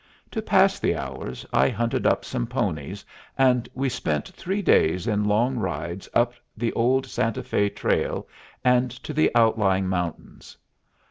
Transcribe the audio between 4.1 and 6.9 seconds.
three days in long rides up the